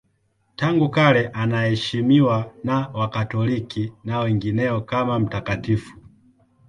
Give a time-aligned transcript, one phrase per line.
[0.55, 5.97] Tangu kale anaheshimiwa na Wakatoliki na wengineo kama mtakatifu.